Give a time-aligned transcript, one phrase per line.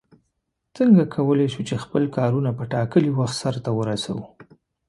[0.75, 4.25] څنگه کولای شو چې خپل کارونه په ټاکلي وخت سرته ورسوو؟